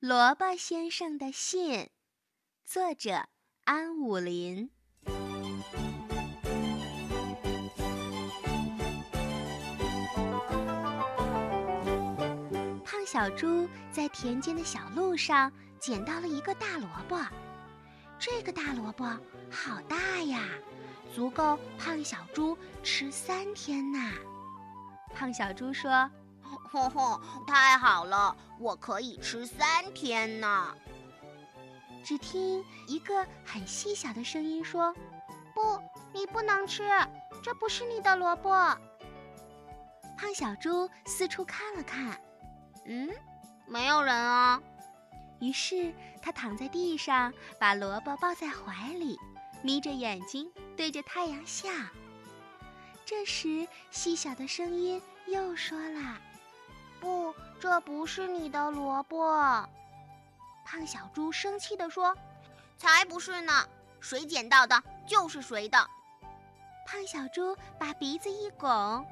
[0.00, 1.90] 萝卜先生的信，
[2.64, 3.26] 作者
[3.64, 4.70] 安武林。
[12.82, 17.22] 胖小猪在田间的小路上捡到了一个大萝卜，
[18.18, 19.04] 这个大萝卜
[19.50, 20.48] 好大呀，
[21.14, 24.14] 足够胖小猪吃三天呐。
[25.14, 26.10] 胖小猪说。
[26.70, 27.20] 吼吼！
[27.46, 30.74] 太好了，我可以吃三天呢。
[32.04, 34.94] 只听一个很细小的声音说
[35.52, 35.78] ：“不，
[36.12, 36.88] 你不能吃，
[37.42, 38.50] 这不是你的萝卜。”
[40.16, 42.20] 胖小猪四处看了看，
[42.86, 43.10] 嗯，
[43.66, 44.62] 没有人啊。
[45.40, 45.92] 于是
[46.22, 49.18] 他躺在地上，把萝卜抱在怀里，
[49.62, 51.68] 眯着眼睛对着太阳笑。
[53.04, 56.20] 这时，细小的声音又说了。
[57.00, 59.68] 不，这不是你的萝卜。
[60.64, 62.16] 胖小猪生气地说
[62.78, 63.66] ：“才不是呢，
[64.00, 65.84] 谁捡到的就是谁的。”
[66.86, 69.04] 胖小猪把鼻子一拱，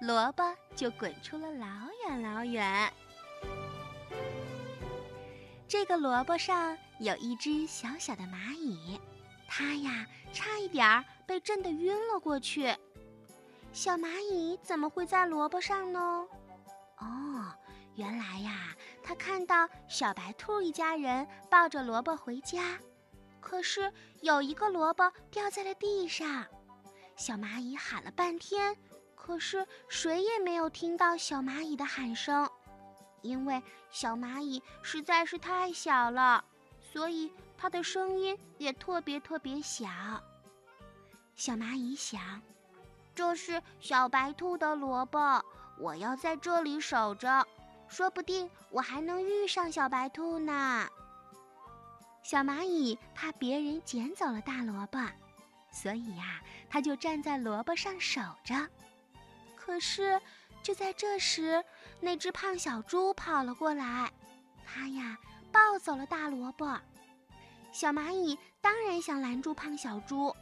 [0.00, 0.42] 萝卜
[0.74, 1.66] 就滚出了老
[2.06, 2.92] 远老远。
[5.68, 9.00] 这个萝卜上有一只小小的蚂蚁，
[9.48, 12.74] 它呀差一点儿被震得晕了过去。
[13.72, 16.26] 小蚂蚁怎么会在萝卜上呢？
[17.96, 22.78] 原来呀，他看到小白兔一家人抱着萝卜回家，
[23.40, 26.44] 可是有一个萝卜掉在了地上。
[27.16, 28.76] 小蚂蚁喊了半天，
[29.14, 32.50] 可是谁也没有听到小蚂蚁的喊声，
[33.22, 36.44] 因为小蚂蚁实在是太小了，
[36.80, 39.86] 所以它的声音也特别特别小。
[41.36, 42.42] 小蚂蚁想，
[43.14, 45.44] 这是小白兔的萝卜。
[45.78, 47.46] 我要在这里守着，
[47.94, 50.88] 说不定我还能遇上小白兔呢。
[52.24, 54.98] 小蚂蚁怕别人捡走了大萝卜，
[55.70, 58.68] 所以呀，它就站在萝卜上守着。
[59.54, 60.20] 可是，
[60.60, 61.64] 就在这时，
[62.00, 64.12] 那只胖小猪跑了过来，
[64.66, 65.16] 它呀
[65.52, 66.76] 抱走了大萝卜。
[67.70, 70.34] 小蚂蚁当然想拦住胖小猪，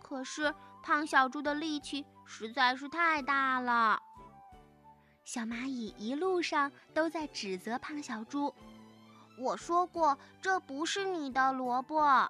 [0.00, 0.54] 可是
[0.84, 4.00] 胖小猪的力气实在是太大了。
[5.24, 8.52] 小蚂蚁一路上都在指责胖小猪
[9.38, 12.28] ：“我说过，这不是你的萝卜。”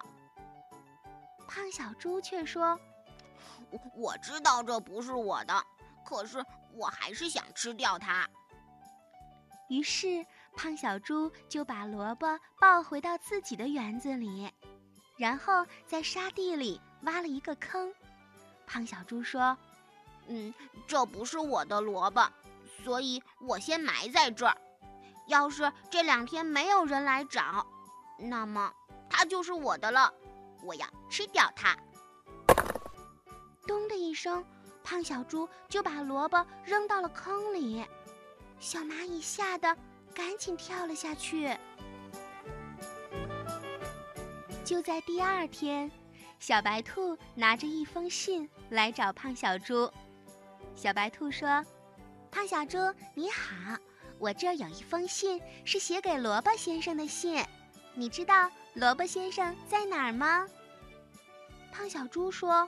[1.47, 2.79] 胖小猪却说
[3.97, 5.65] ：“我知道这不是我的，
[6.05, 6.43] 可是
[6.73, 8.29] 我还是想吃掉它。”
[9.69, 14.51] 于是胖小猪就把萝卜抱回到自己的园子里，
[15.17, 17.91] 然后在沙地里挖了一个坑。
[18.67, 19.57] 胖小猪说
[20.27, 20.53] ：“嗯，
[20.87, 22.31] 这不是我的萝卜。”
[22.83, 24.57] 所以我先埋在这儿，
[25.27, 27.65] 要是这两天没有人来找，
[28.17, 28.71] 那么
[29.09, 30.13] 它就是我的了。
[30.63, 31.77] 我要吃掉它。
[33.67, 34.43] 咚的一声，
[34.83, 37.85] 胖小猪就把萝卜扔到了坑里，
[38.59, 39.77] 小蚂蚁吓得
[40.13, 41.57] 赶紧跳了下去。
[44.65, 45.91] 就在第二天，
[46.39, 49.91] 小白兔拿着一封信来找胖小猪。
[50.75, 51.63] 小白兔说。
[52.33, 52.79] 胖小猪，
[53.13, 53.77] 你好，
[54.17, 57.45] 我这儿有一封信，是写给萝卜先生的信。
[57.93, 60.47] 你知道萝卜先生在哪儿吗？
[61.71, 62.67] 胖小猪说：“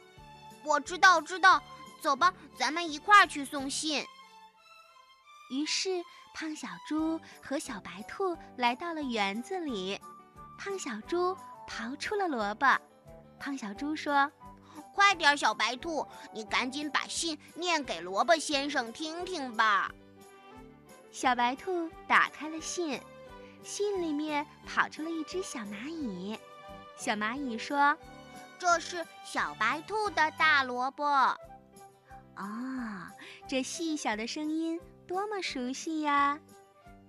[0.63, 1.59] 我知道，知道。
[1.99, 4.05] 走吧，咱们一块儿去送信。”
[5.49, 6.03] 于是，
[6.35, 9.99] 胖小猪和小白兔来到了园子里。
[10.59, 11.35] 胖小猪
[11.67, 12.79] 刨出了萝卜。
[13.39, 14.31] 胖小猪说。
[14.95, 19.91] 快点，小白兔，你赶紧把信念给萝卜先生听听吧。
[21.11, 22.99] 小白兔打开了信，
[23.61, 26.39] 信里面跑出了一只小蚂蚁。
[26.95, 27.97] 小蚂蚁说
[28.57, 31.03] ：“这是小白兔的大萝卜。”
[32.37, 33.11] 哦，
[33.47, 36.39] 这细小的声音多么熟悉呀！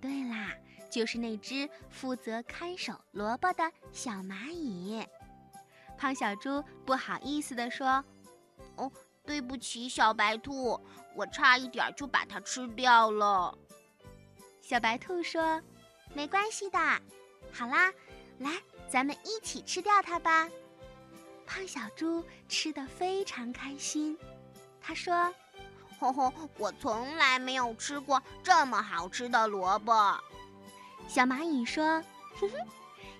[0.01, 0.53] 对啦，
[0.89, 5.05] 就是那只负责看守萝卜的小蚂蚁。
[5.97, 8.03] 胖小猪不好意思地说
[8.77, 8.91] ：“哦，
[9.25, 10.79] 对不起，小白兔，
[11.15, 13.57] 我差一点就把它吃掉了。”
[14.61, 15.61] 小白兔说
[16.13, 16.79] ：“没关系的，
[17.51, 17.91] 好啦，
[18.39, 18.51] 来，
[18.87, 20.47] 咱们一起吃掉它吧。”
[21.47, 24.17] 胖小猪吃得非常开心，
[24.81, 25.33] 他说
[25.97, 30.21] ：“吼吼，我从来没有吃过这么好吃的萝卜。”
[31.07, 32.03] 小蚂蚁说
[32.39, 32.57] ：“哼哼。”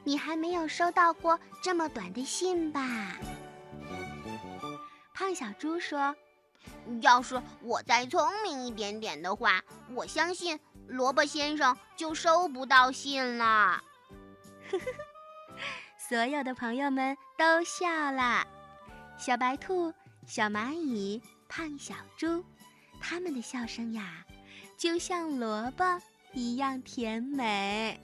[0.04, 3.18] 你还没有收到过这么短的信吧？
[5.14, 6.16] 胖小猪说
[7.02, 9.64] ：“要是我再聪明一点点的话，
[9.96, 13.82] 我相信萝卜先生就收不到信了。
[16.08, 18.46] ”所有的朋友们都笑了。
[19.18, 19.92] 小白兔、
[20.26, 22.46] 小蚂蚁、胖小猪，
[23.02, 24.24] 他们的笑声呀，
[24.78, 25.84] 就像萝卜
[26.34, 28.00] 一样甜美。